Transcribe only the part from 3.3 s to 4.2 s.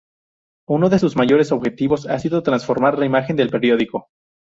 del periódico.